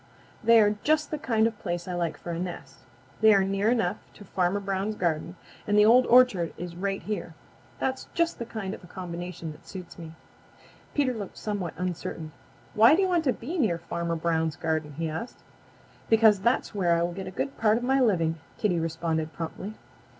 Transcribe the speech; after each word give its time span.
They 0.43 0.59
are 0.59 0.77
just 0.81 1.11
the 1.11 1.19
kind 1.19 1.45
of 1.45 1.53
a 1.53 1.57
place 1.61 1.87
I 1.87 1.93
like 1.93 2.17
for 2.17 2.31
a 2.31 2.39
nest. 2.39 2.77
They 3.19 3.35
are 3.35 3.43
near 3.43 3.69
enough 3.69 3.97
to 4.15 4.25
Farmer 4.25 4.59
Brown's 4.59 4.95
garden, 4.95 5.35
and 5.67 5.77
the 5.77 5.85
Old 5.85 6.07
Orchard 6.07 6.55
is 6.57 6.75
right 6.75 7.03
here. 7.03 7.35
That's 7.77 8.07
just 8.15 8.39
the 8.39 8.45
kind 8.47 8.73
of 8.73 8.83
a 8.83 8.87
combination 8.87 9.51
that 9.51 9.67
suits 9.67 9.99
me." 9.99 10.13
Peter 10.95 11.13
looked 11.13 11.37
somewhat 11.37 11.75
uncertain. 11.77 12.31
"Why 12.73 12.95
do 12.95 13.03
you 13.03 13.07
want 13.07 13.25
to 13.25 13.31
be 13.33 13.59
near 13.59 13.77
Farmer 13.77 14.15
Brown's 14.15 14.55
garden?" 14.55 14.93
he 14.93 15.07
asked. 15.07 15.43
"Because 16.09 16.39
that 16.39 16.61
is 16.61 16.73
where 16.73 16.95
I 16.95 17.03
will 17.03 17.13
get 17.13 17.27
a 17.27 17.29
good 17.29 17.55
part 17.59 17.77
of 17.77 17.83
my 17.83 17.99
living," 18.01 18.39
Kitty 18.57 18.79
responded 18.79 19.33
promptly. 19.33 19.75